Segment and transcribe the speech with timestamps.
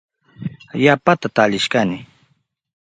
[0.83, 1.97] Yapata talishkani.